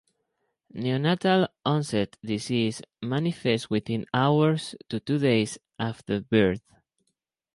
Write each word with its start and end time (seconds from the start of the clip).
Neonatal-onset 0.73 2.17
disease 2.25 2.81
manifests 3.03 3.69
within 3.69 4.07
hours 4.15 4.73
to 4.89 4.99
two 4.99 5.19
days 5.19 5.59
after 5.77 6.19
birth. 6.21 6.63